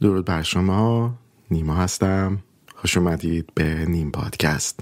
[0.00, 1.14] درود بر شما.
[1.50, 2.38] نیما هستم.
[2.76, 4.80] خوش اومدید به نیم پادکست.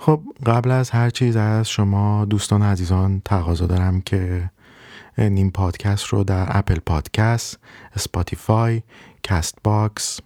[0.00, 4.50] خب قبل از هر چیز از شما دوستان عزیزان تقاضا دارم که
[5.18, 7.58] نیم پادکست رو در Apple Podcast،
[7.94, 8.82] Spotify،
[9.22, 10.20] Castbox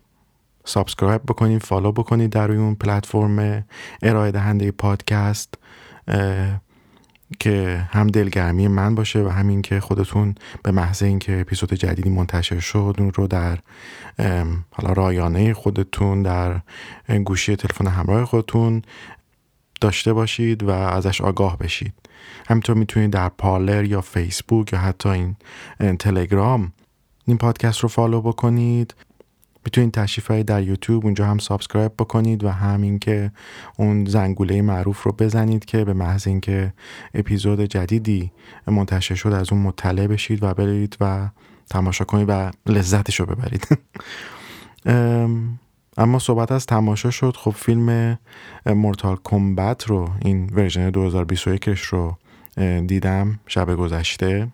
[0.65, 3.65] subscribe بکنید follow بکنید در روی اون پلتفرم
[4.03, 5.55] ارائه دهنده پادکست
[7.39, 12.61] که هم دلگرمی من باشه و همین که خودتون به محض اینکه اپیزود جدیدی منتشر
[12.61, 13.59] شد اون رو در
[14.71, 16.61] حالا رایانه خودتون در
[17.25, 18.83] گوشی تلفن همراه خودتون
[19.81, 21.95] داشته باشید و ازش آگاه بشید.
[22.49, 25.37] همینطور می‌تونید در Parler یا فیسبوک یا حتی این
[25.99, 26.73] تلگرام
[27.27, 28.95] این پادکست رو follow بکنید.
[29.65, 33.33] می‌تونید تشریف در یوتیوب اونجا هم subscribe بکنید و همین که
[33.77, 36.73] اون زنگوله معروف رو بزنید که به محض اینکه
[37.15, 38.33] اپیزود جدیدی
[38.67, 41.29] منتشر شد از اون مطلع بشید و برید و
[41.71, 43.69] تماشا کنید و لذتش رو ببرید.
[45.97, 47.37] اما صحبت از تماشا شد.
[47.37, 48.19] خب فیلم
[48.67, 52.17] Mortal Kombat رو این version 2021 رو
[52.87, 54.49] دیدم شب گذشته.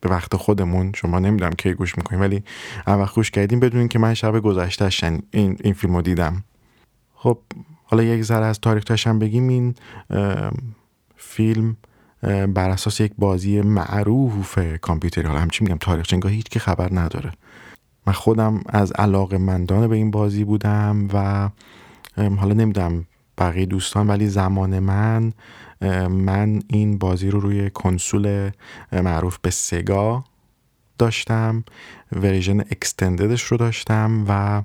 [0.00, 2.44] به وقت خودمون شما نمی‌دونم کی گوش می‌کنیم ولی
[2.86, 4.84] وقت گوش کردیم بدونین که من شب گذشته
[5.30, 6.44] این, این فیلم دیدم.
[7.14, 7.38] خب
[7.84, 9.74] حالا یک ذره از تاریخ هم بگیم این
[11.16, 11.76] فیلم
[12.54, 15.26] بر اساس یک بازی معروف کامپیوتری.
[15.26, 17.32] حالا همچی میگم تاریخ چنگاه هیچ که خبر نداره.
[18.06, 21.48] من خودم از علاقه مندان به این بازی بودم و
[22.16, 23.06] حالا نمی‌دونم
[23.38, 25.32] بقیه دوستان ولی زمان من
[26.10, 28.50] من این بازی رو روی کنسول
[28.92, 30.24] معروف به سگا
[30.98, 31.64] داشتم
[32.12, 34.62] version extended ش رو داشتم و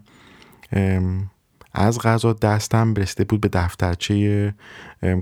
[1.73, 4.53] از قضا دستم رسیده بود به دفترچه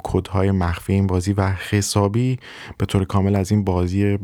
[0.04, 2.40] کدهای مخفی این بازی و حسابی
[2.78, 4.20] به طور کامل از این بازی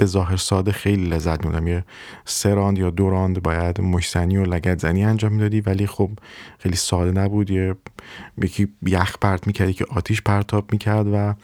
[0.00, 1.84] به ظاهر ساده خیلی لذت می‌بردم یه
[2.24, 6.10] سه راند یا دو راند باید مشت زنی و لگد زنی انجام می‌دادی ولی خب
[6.58, 7.50] خیلی ساده نبود.
[7.50, 7.74] یه
[8.42, 11.34] یکی یخ پرت می‌کردی که آتیش پرتاب می‌کرد و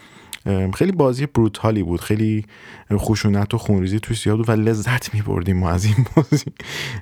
[0.75, 2.01] خیلی بازی بروتالی بود.
[2.01, 2.45] خیلی
[2.93, 6.53] خشونت و خونریزی توی زیاد بود و لذت میبردیم ما از این بازی.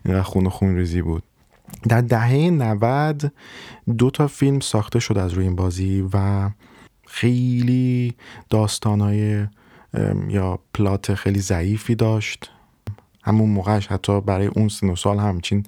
[0.04, 1.22] و خون و خونریزی بود.
[1.88, 3.32] در دهه 90
[3.98, 6.50] دو تا فیلم ساخته شد از روی این بازی و
[7.06, 8.15] خیلی
[8.50, 9.47] داستانهای
[10.28, 12.50] یا پلات خیلی ضعیفی داشت.
[13.22, 15.62] همون موقعش حتی برای اون سن و سال همچین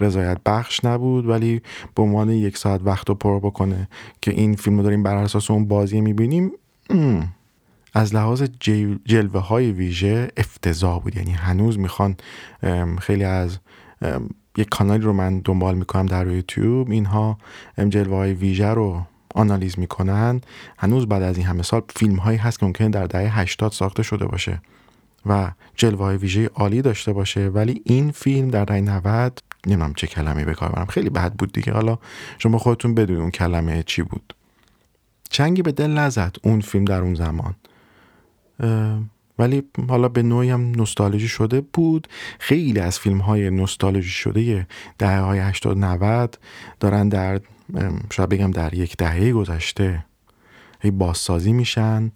[0.00, 1.62] رضایت بخش نبود ولی
[1.94, 3.88] به عنوان یک ساعت وقت رو پر بکنه
[4.22, 6.52] که این فیلم رو داریم بر اساس اون بازی می‌بینیم
[7.94, 8.42] از لحاظ
[9.04, 11.16] جلوه های ویژه افتضاح بود.
[11.16, 12.16] یعنی هنوز می‌خوان
[13.00, 13.58] خیلی از
[14.56, 16.90] یک کانالی رو من دنبال می‌کنم در یوتیوب.
[16.90, 17.38] اینها
[17.88, 19.02] جلوه های ویژه رو
[19.34, 20.40] آنالیز می‌کنن.
[20.78, 24.02] هنوز بعد از این همه سال فیلم هایی هست که ممکنه در دهه 80 ساخته
[24.02, 24.60] شده باشه
[25.26, 27.48] و جلوه های ویژه عالی داشته باشه.
[27.48, 31.52] ولی این فیلم در دهه 90 نمی‌دونم چه کلمه به کار برم خیلی بد بود
[31.52, 31.72] دیگه.
[31.72, 31.98] حالا
[32.38, 34.34] شما خودتون بدونید اون کلمه چی بود.
[35.30, 37.54] چنگی به دل نزد اون فیلم در اون زمان.
[39.38, 42.08] ولی حالا به نوعی هم نوستالژی شده بود.
[42.38, 44.66] خیلی از فیلم های نوستالژی شده
[44.98, 46.38] دهه های 80 90
[46.80, 47.40] دارن در
[48.12, 50.04] شاید بگم در یک دهه گذشته
[50.80, 52.12] هی بازسازی میشن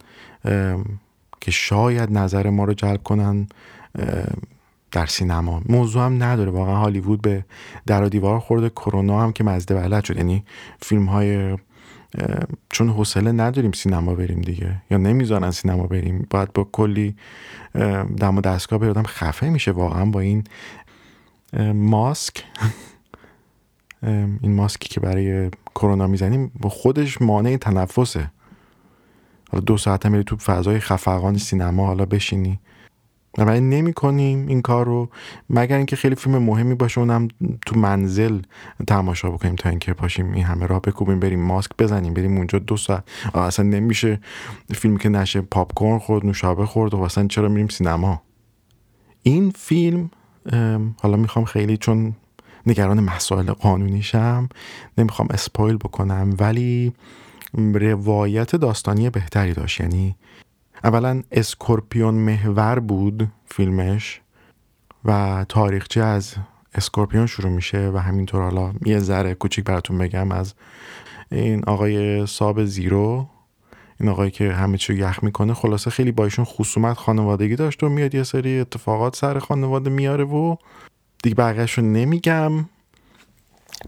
[1.41, 3.47] که شاید نظر ما رو جلب کنن
[4.93, 5.63] در سینما.
[5.69, 6.51] موضوع هم نداره.
[6.51, 7.45] واقعا هالیوود به
[7.87, 8.71] در و دیوار خورده.
[8.71, 10.17] کرونا هم که مزده ولد شد.
[10.17, 10.45] یعنی
[10.83, 11.57] فیلم های
[12.71, 14.83] چون حوصله نداریم سینما بریم دیگه.
[14.91, 16.27] یا نمی‌ذارن سینما بریم.
[16.31, 17.17] باید با کلی
[18.17, 20.45] دم و دستگاه بردم خفه میشه واقعا با این
[21.75, 22.45] ماسک.
[24.43, 28.31] این ماسکی که برای کرونا می‌زنیم با خودش مانع تنفسه.
[29.51, 32.61] حالا دو ساعت هم تو فضای خفقان سینما حالا بشینی.
[33.39, 35.09] ولی نمی کنیم این کار رو
[35.51, 37.29] مگر اینکه خیلی فیلم مهمی باشه اونم
[37.67, 38.41] تو منزل
[38.87, 42.77] تماشا بکنیم تا اینکه پاشیم این همه راه بکوبیم بریم ماسک بزنیم بریم اونجا دو
[42.77, 43.05] ساعت.
[43.35, 44.21] اصلا نمیشه
[44.75, 48.23] فیلمی که نشه پاپ کورن خورد نوشابه خورد و اصلا چرا میریم سینما؟
[49.23, 50.11] این فیلم
[51.03, 52.15] حالا می‌خوام خیلی چون
[52.67, 54.49] نگران مسائل قانونیشم
[54.99, 56.93] نمی‌خوام spoil بکنم ولی
[57.75, 59.81] روایت داستانی بهتری داشت.
[59.81, 60.17] یعنی
[60.85, 64.21] اولا Scorpion محور بود فیلمش
[65.05, 66.35] و تاریخچه از
[66.75, 70.55] Scorpion شروع میشه و همینطور حالا یه ذره کوچیک براتون بگم از
[71.33, 73.27] این آقای Sub-Zero
[74.01, 77.89] این آقایی که همه چی یخ می‌کنه خلاصه خیلی با ایشون خصومت خانوادگی داشت و
[77.89, 80.57] میاد یه سری اتفاقات سر خانواده میاره و
[81.23, 82.53] دیگه بقیهش رو نمیگم.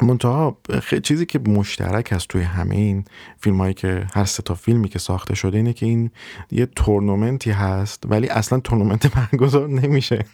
[0.03, 0.57] منتها
[1.03, 3.05] چیزی که مشترک هست توی همه این
[3.41, 6.11] فیلم هایی که هر سه فیلمی که ساخته شده اینه که این
[6.51, 10.25] یه تورنمنتی هست ولی اصلا تورنمنت برگزار نمیشه.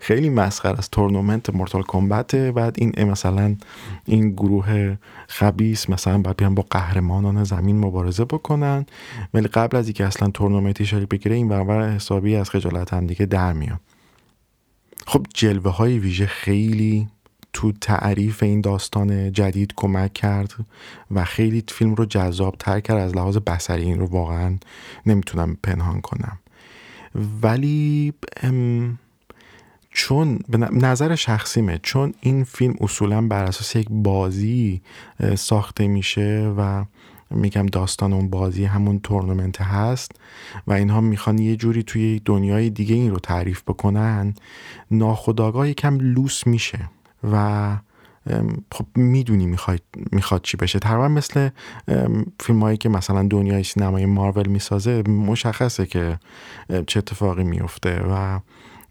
[0.00, 0.90] خیلی مسخره است.
[0.90, 3.56] تورنمنت مورتال کمبت بعد این مثلا
[4.04, 4.96] این گروه
[5.28, 8.86] خبیس مثلا باید بیان با قهرمانان زمین مبارزه بکنن
[9.34, 13.26] ولی قبل از اینکه اصلا تورنمنتی شکل بگیره این برابر حسابی از خجالت هم دیگه
[13.26, 13.80] در میان
[15.06, 17.08] خب جلوه های ویژه خیلی
[17.52, 20.54] تو تعریف این داستان جدید کمک کرد
[21.10, 24.58] و خیلی فیلم رو جذاب تر کرد از لحاظ بسری این رو واقعا
[25.06, 26.38] نمی‌تونم پنهان کنم.
[27.42, 28.12] ولی
[29.90, 34.82] چون به نظر شخصیمه چون این فیلم اصولا بر اساس یک بازی
[35.34, 36.84] ساخته میشه و
[37.30, 40.12] میگم داستان اون بازی همون تورنمنت هست
[40.66, 44.34] و اینها می‌خوان یه جوری توی دنیای دیگه این رو تعریف بکنن.
[44.90, 46.78] ناخداگاه یکم لوس میشه
[47.32, 47.76] و
[48.72, 49.80] خب می‌دونی می‌خواد
[50.12, 50.78] می‌خواد چی بشه.
[50.78, 51.48] تقریبا مثل
[52.40, 56.18] فیلم هایی که مثلا دنیای سینمای مارول می‌سازه مشخصه که
[56.86, 58.40] چه اتفاقی میفته و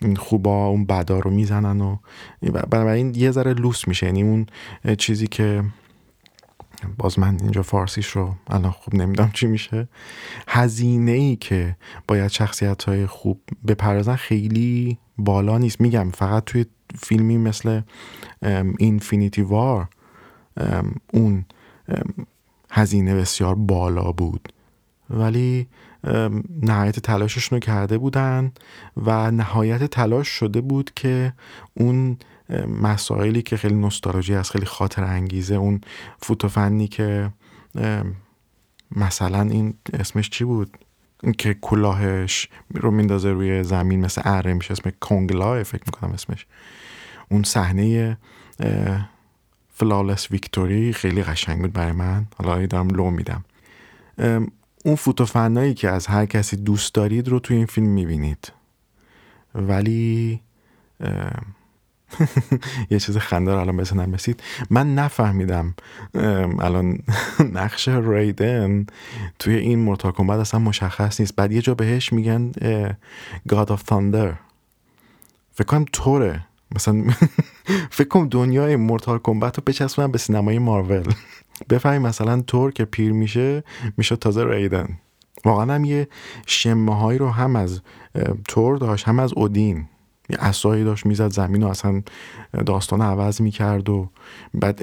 [0.02, 1.98] این خوبا اون بدا رو می‌زنن و
[2.70, 4.06] بنابراین یه ذره لوس میشه.
[4.06, 4.46] یعنی اون
[4.98, 5.64] چیزی که
[6.98, 9.88] باز من اینجا فارسیش رو الان خوب نمی‌دونم چی میشه.
[10.48, 11.78] هزینه ای که
[12.08, 15.82] باید شخصیت های خوب بپردازن خیلی بالا نیست.
[15.82, 16.66] میگم فقط توی
[17.00, 17.82] فیلمی مثل
[18.80, 19.88] اینفینیتی وار
[21.14, 21.46] اون
[22.72, 24.54] هزینه بسیار بالا بود.
[25.10, 25.68] ولی
[26.62, 28.52] نهایت تلاششون رو کرده بودن
[28.98, 31.34] و نهایت تلاش شده بود که
[31.74, 32.18] اون
[32.82, 35.82] مسائلی که خیلی نوستالژی است خیلی خاطر انگیزه اون
[36.22, 37.30] فوتوفنی که
[38.96, 40.78] مثلا این اسمش چی بود؟
[41.38, 46.46] که کلاهش رو میندازه روی زمین مثل اره میشه اسم کنگلاه فکر می‌کنم اسمش.
[47.30, 48.18] اون صحنه
[49.74, 52.26] فلالس ویکتوری خیلی قشنگ بود برای من.
[52.38, 53.46] حالا دارم لو میدم.
[54.86, 58.52] اون فوتوفنایی که از هر کسی دوست دارید رو توی این فیلم می‌بینید.
[59.56, 60.42] ولی
[62.92, 65.74] یه چیز خندار الان بزنم بسید من نفهمیدم
[66.60, 67.00] الان
[67.60, 68.86] نقش ریدن
[69.40, 71.36] توی این مورتال کمبت اصلا مشخص نیست.
[71.36, 72.52] بعد یه جا بهش میگن
[73.50, 74.34] God of Thunder.
[75.52, 76.46] فکر کنم طوره
[76.76, 77.04] مثلا
[77.98, 81.14] فکر کنم دنیای مورتال کمبت رو بچسبونم به سینمای مارول.
[81.70, 83.64] بفهمی مثلا تور که پیر میشه
[83.98, 84.98] میشه تازه ریدن.
[85.46, 86.08] واقعا هم یه
[86.46, 87.82] شمه هایی رو هم از
[88.48, 89.86] تور داشت هم از اودین
[90.30, 92.02] یه اصایی داشت می‌زد زمین و اصلا
[92.66, 94.10] داستان عوض می‌کرد و
[94.54, 94.82] بعد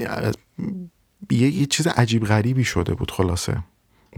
[1.30, 3.58] یه, یه چیز عجیب غریبی شده بود خلاصه.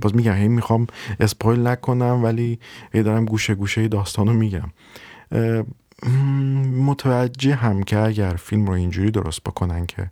[0.02, 0.86] باز میگم هی می‌خوام
[1.20, 2.58] اسپایل نکنم ولی
[2.92, 4.70] هی دارم گوشه گوشه داستان رو میگم.
[6.86, 10.10] متوجه هم که اگر فیلم رو اینجوری درست بکنن که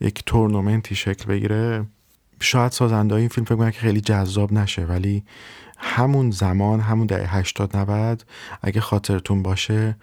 [0.00, 1.84] یک تورنمنتی شکل بگیره
[2.40, 5.24] شاید سازنده این فیلم فکر که خیلی جذاب نشه ولی
[5.82, 8.24] همون زمان همون دهه 80 90
[8.62, 9.96] اگه خاطرتون باشه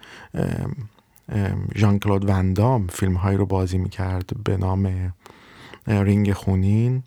[1.74, 5.12] ژان کلود ون دام فیلم هایی رو بازی می‌کرد به نام
[5.86, 7.02] رینگ خونین.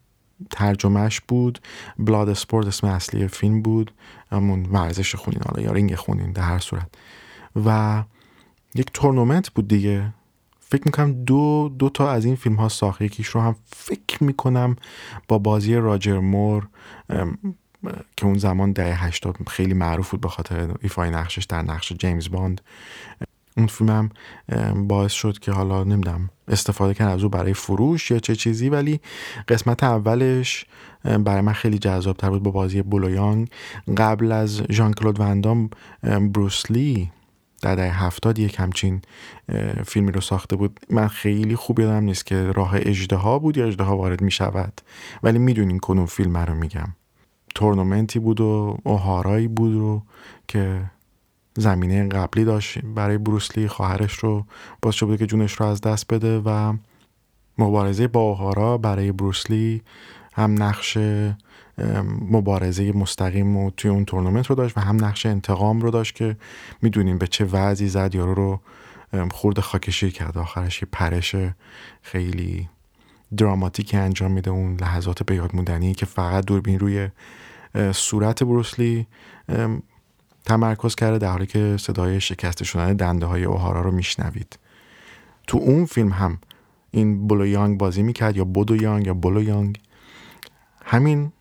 [0.50, 1.60] ترجمه‌ش بود.
[2.00, 3.94] Bloodsport اسم اصلی فیلم بود.
[4.32, 6.88] همون ورزش خونین حالا یا رینگ خونین در هر صورت.
[7.66, 8.04] و
[8.76, 10.14] یک تورنمنت بود دیگه.
[10.60, 13.02] فکر می‌کنم دو, دو تا از این فیلم ها ساخت.
[13.02, 14.76] یکیش رو هم فکر می‌کنم
[15.28, 16.68] با بازی راجر مور
[18.18, 22.30] که اون زمان دهه هشتاد خیلی معروف بود به خاطر ایفای نقشش در نقش جیمز
[22.30, 22.62] باند.
[23.58, 28.20] اون فیلم هم باعث شد که حالا نمی‌دونم استفاده کردن از او برای فروش یا
[28.20, 29.00] چه چیزی ولی
[29.48, 30.66] قسمت اولش
[31.04, 33.50] برای من خیلی جذاب تر بود با بازی بولو یانگ
[33.98, 35.70] قبل از ژان کلود وندام
[36.04, 37.12] بروسلی
[37.62, 39.02] در دهه هفتاد یک همچین
[39.86, 40.80] فیلمی رو ساخته بود.
[40.90, 44.82] من خیلی خوب یادم نیست که راه اجده بود یا اجده وارد می شود
[45.24, 46.88] ولی می‌دونین کنون فیلم رو میگم.
[47.56, 50.02] تورنمنتی بود و اوهارایی بود و
[50.48, 50.82] که
[51.58, 54.46] زمینه قبلی داشت برای بروسلی خواهرش رو
[54.82, 56.74] باز شده که جونش رو از دست بده و
[57.58, 59.82] مبارزه با اوهارا برای بروسلی
[60.34, 60.98] هم نقش
[62.30, 66.38] مبارزه مستقیم و توی اون تورنمنت رو داشت و هم نقش انتقام رو داشت که
[66.82, 68.16] می‌دونیم به چه وضعی زد.
[68.16, 68.60] یارو رو
[69.32, 70.38] خورد خاکشی کرد.
[70.38, 71.36] آخرش یه پرش
[72.02, 72.70] خیلی
[73.38, 77.10] دراماتیکی انجام میده اون لحظات به یاد که فقط دوربین روی
[77.92, 79.08] صورت بروسلی
[80.46, 84.60] تمرکز کرده در حالی که صدای شکسته شدن دنده های اوهارا رو میشنوید.
[85.48, 86.40] تو اون فیلم هم
[86.92, 89.80] این بلو یانگ بازی می‌کرد یا بودو یانگ یا بلو یانگ.
[90.86, 91.32] همین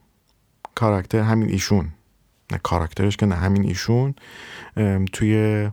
[0.75, 1.89] کاراکتر همین ایشون.
[2.51, 4.15] نه کاراکترش که نه همین ایشون
[5.13, 5.69] توی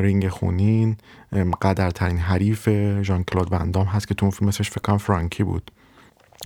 [0.00, 0.96] رینگ خونین
[1.62, 2.68] قدرترین حریف
[3.02, 5.70] ژان کلود وندام هست که تو اون فیلم اسمش فکر فرانکی بود.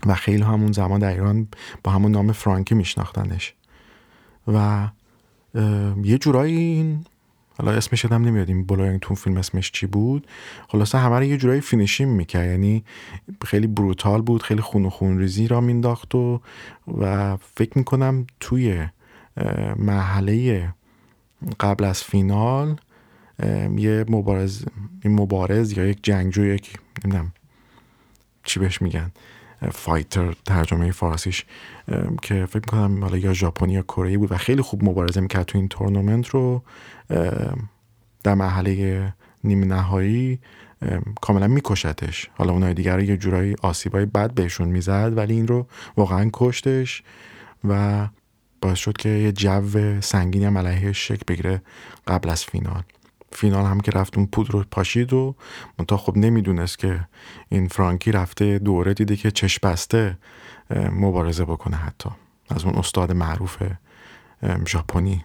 [0.07, 1.49] و خیلی همون زمان در ایران
[1.85, 3.55] با همون نام فرانکی میشناختنش.
[4.49, 4.89] و
[6.03, 7.05] یه جورایی این
[7.59, 10.27] حالا اسمش هم نمیاد این تو فیلم اسمش چی بود؟
[10.69, 12.85] خلاصه همه رو یه جورایی finish him می‌کرد یعنی
[13.45, 16.41] خیلی brutal بود خیلی خون و خون ریزی را مینداخت و
[16.99, 18.87] و فکر می‌کنم توی
[19.77, 20.69] مرحله
[21.61, 22.77] قبل از فینال
[23.77, 24.65] یه مبارز
[25.05, 27.33] این مبارز یا یک جنگجو یک نمی‌دونم
[28.45, 29.11] چی بهش میگن.
[29.73, 31.45] fighter ترجمه فارسیش
[32.23, 35.59] که فکر می‌کنم حالا یا ژاپنی یا کره بود و خیلی خوب مبارزه می‌کرد تو
[35.59, 36.63] این تورنمنت رو.
[38.25, 39.15] در محله
[39.45, 40.39] نیمه نهایی
[41.21, 42.31] کاملا میکشتش.
[42.35, 47.03] حالا اونای دیگر رو یه جورایی آسیبای بد بهشون می‌زد ولی این رو واقعا کشتش
[47.69, 48.09] و
[48.61, 51.63] باعث شد که یه جو سنگینی هم علیه شک بگیره
[52.07, 52.83] قبل از فینال.
[53.33, 55.35] فینال هم که رفت اون پود رو پاشید و
[55.79, 57.01] منتها خب نمی‌دونست که
[57.49, 60.19] این فرانکی رفته دوره دیده که چش بسته
[60.93, 62.11] مبارزه بکنه حتی.
[62.49, 63.63] از اون استاد معروف
[64.69, 65.25] ژاپنی.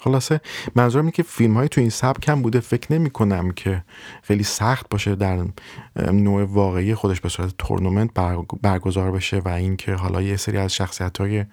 [0.00, 0.40] خلاصه
[0.74, 2.60] منظورم اینه که فیلم های تو این سبک هم بوده.
[2.60, 3.84] فکر نمی کنم که
[4.22, 5.44] خیلی سخت باشه در
[6.12, 8.10] نوع واقعی خودش به صورت تورنمنت
[8.62, 11.44] برگزار بشه و اینکه حالا یه سری از شخصیت های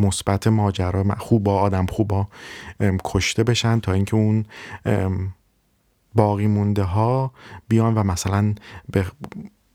[0.00, 2.28] مثبت ماجرا خوبا آدم خوبا
[3.04, 4.44] کشته بشن تا اینکه اون
[6.14, 7.32] باقی مونده ها
[7.68, 8.54] بیان و مثلا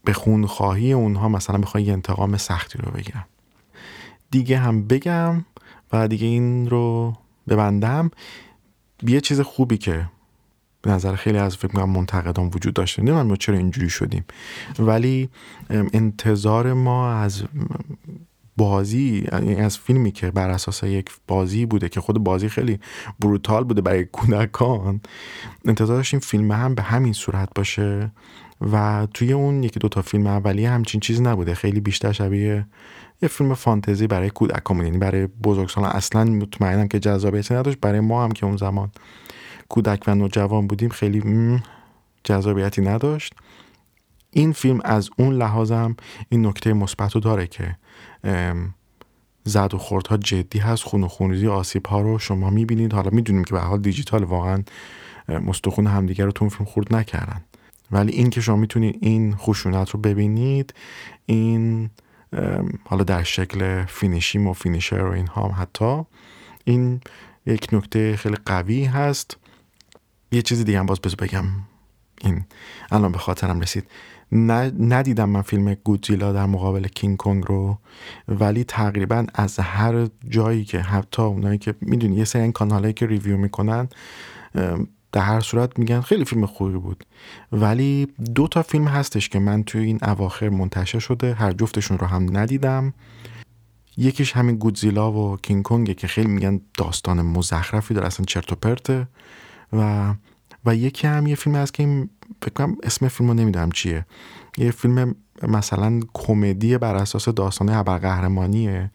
[0.03, 3.25] به خونخواهی اونها مثلا بخوان یه انتقام سختی رو بگیرن.
[4.31, 5.45] دیگه هم بگم
[5.91, 7.13] و دیگه این رو
[7.47, 8.11] ببندم.
[9.03, 10.09] یه چیز خوبی که
[10.81, 13.01] به نظر خیلی از فکر کنم منتقدان وجود داشته.
[13.01, 14.25] نمی‌دونم ما چرا اینجوری شدیم.
[14.79, 15.29] ولی
[15.69, 17.43] انتظار ما از
[18.57, 22.79] بازی یعنی از فیلمی که بر اساس یک بازی بوده که خود بازی خیلی
[23.19, 25.01] بروتال بوده برای کودکان
[25.65, 28.11] انتظار داشتیم فیلم هم به همین صورت باشه
[28.71, 31.53] و توی اون یکی دوتا فیلم اولیه همچین چیزی نبوده.
[31.53, 32.65] خیلی بیشتر شبیه
[33.21, 37.79] یه فیلم فانتزی برای کودکان یعنی برای بزرگسالان اصلا مطمئنم که جذابیتی نداشت.
[37.79, 38.91] برای ما هم که اون زمان
[39.69, 41.59] کودک و نوجوان بودیم خیلی
[42.23, 43.33] جذابیتی نداشت.
[44.37, 45.95] این فیلم از اون لحاظم
[46.29, 47.75] این نکته مثبت رو داره که
[49.43, 52.93] زد و خوردها جدی هست خون و خونریزی آسیب ها رو شما می‌بینید.
[52.93, 54.63] حالا می‌دونیم که به حال دیجیتال واقعا
[55.29, 57.41] مستخون همدیگه رو تو فیلم خورد نکردن.
[57.91, 60.73] ولی این که شما می‌تونید این خشونت رو ببینید
[61.25, 61.89] این
[62.83, 66.03] حالا در شکل finish him و finisher و این هم حتی
[66.63, 67.01] این
[67.45, 69.37] یک نکته خیلی قوی هست.
[70.31, 71.45] یه چیزی دیگه هم باز بگم.
[72.21, 72.45] این
[72.91, 73.87] الان به خاطرم رسید.
[74.31, 77.77] ندیدم من فیلم گودزیلا در مقابل کینگ کنگ رو
[78.27, 83.05] ولی تقریبا از هر جایی که حتی اونایی که می‌دونی یه سری این کانالایی که
[83.05, 83.87] review می‌کنن
[85.11, 87.03] در هر صورت میگن خیلی فیلم خوبی بود.
[87.51, 92.07] ولی دو تا فیلم هستش که من توی این اواخر منتشر شده هر جفتشون رو
[92.07, 92.93] هم ندیدم.
[93.97, 98.55] یکیش همین گودزیلا و کینگ کنگه که خیلی میگن داستان مزخرفی داره اصلا چرت و
[98.55, 99.07] پرته.
[99.73, 100.13] و
[100.65, 102.07] و یکی هم یه فیلم هست که
[102.41, 104.05] فکر اسم فیلم رو نمی‌دونم چیه.
[104.57, 108.91] یه فیلم مثلا کمدی بر اساس داستان ابرقهرمانیه.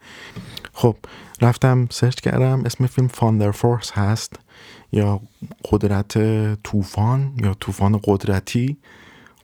[0.73, 0.95] خب
[1.41, 4.39] رفتم search کردم اسم فیلم Thunder Force هست
[4.91, 5.21] یا
[5.71, 6.13] قدرت
[6.63, 8.77] طوفان یا طوفان قدرتی.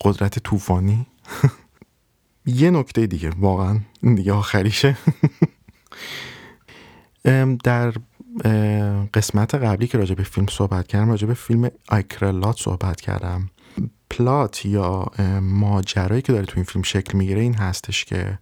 [0.01, 1.07] قدرت طوفانی.
[2.45, 3.79] یه نکته دیگه واقعا
[4.15, 4.97] دیگه آخریشه.
[7.63, 7.93] در
[9.13, 13.49] قسمت قبلی که راجع به فیلم صحبت کردم راجع به فیلم آیکرلات صحبت کردم.
[14.09, 15.05] پلات یا
[15.41, 18.39] ماجرایی که داره تو این فیلم شکل می‌گیره این هستش که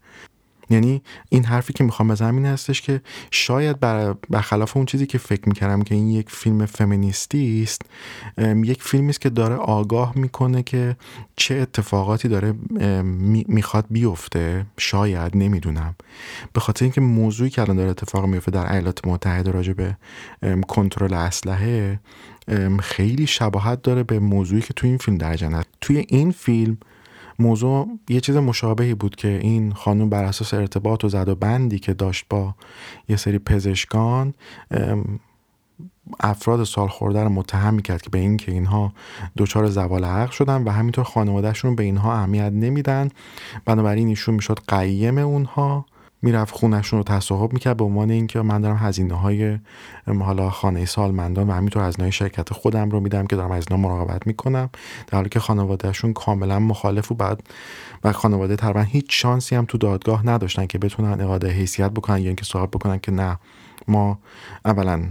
[0.69, 3.79] یعنی این حرفی که می‌خوام بزنم این هستش که شاید
[4.29, 7.81] برخلاف اون چیزی که فکر می‌کردم که این یک فیلم فمینیستی است
[8.63, 10.95] یک فیلمی است که داره آگاه می‌کنه که
[11.35, 12.53] چه اتفاقاتی داره
[13.47, 14.65] می‌خواد بیفته.
[14.77, 15.95] شاید نمی‌دونم.
[16.53, 19.97] به خاطر اینکه موضوعی که الان داره اتفاق میفته در ایالات متحده راجع به
[20.67, 21.99] کنترل اسلحه
[22.79, 26.77] خیلی شباهت داره به موضوعی که توی این فیلم در توی این فیلم
[27.39, 31.79] موضوع یه چیز مشابهی بود که این خانم بر اساس ارتباط و زد و بندی
[31.79, 32.55] که داشت با
[33.09, 34.33] یه سری پزشکان
[36.19, 38.93] افراد سال خورده رو متهم می‌کرد که به این که اینها
[39.37, 43.09] دچار زوال عقل شدن و همینطور خانوادهشون به اینها اهمیت نمیدن.
[43.65, 45.85] بنابراین ایشون می‌شد قیم اونها.
[46.25, 49.59] می‌رفت خونشون رو تصاحب می‌کرد به عنوان اینکه من دارم هزینه های
[50.19, 54.27] حالا خانه سالمندان و همینطور هزینه شرکت خودم رو میدم که دارم از اینا مراقبت
[54.27, 54.69] می‌کنم.
[55.07, 57.43] در حالی که خانوادهشون کاملا مخالف و بعد
[58.03, 62.27] و خانواده تقریبا هیچ شانسی هم تو دادگاه نداشتن که بتونن اقاده حیثیت بکنن یا
[62.27, 63.39] اینکه صاحب بکنن که نه
[63.87, 64.19] ما
[64.65, 65.03] اولا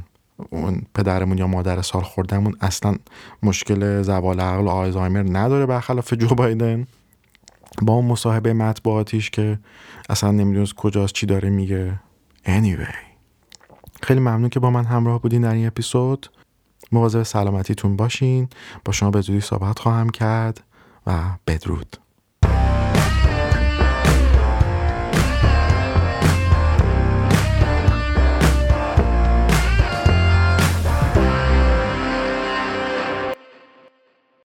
[0.50, 2.94] اون پدرمون یا مادر سال خوردهمون اصلا
[3.42, 6.86] مشکل زوال عقل و آلزایمر نداره برخلاف جو بایدن.
[7.82, 9.58] با اون مصاحبه مطبوعاتیش که
[10.08, 12.00] اصلا نمی‌دونست کجاست چی داره میگه.
[12.46, 12.94] Anyway.
[14.02, 16.30] خیلی ممنون که با من همراه بودین در این اپیزود.
[16.92, 18.48] مواظب سلامتیتون باشین.
[18.84, 20.64] با شما به زودی صحبت خواهم کرد
[21.06, 21.96] و بدرود.